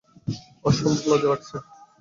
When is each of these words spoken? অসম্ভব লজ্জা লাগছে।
অসম্ভব 0.65 1.03
লজ্জা 1.09 1.27
লাগছে। 1.31 1.55